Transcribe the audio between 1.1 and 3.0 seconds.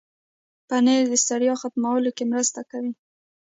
ستړیا ختمولو کې مرسته کوي.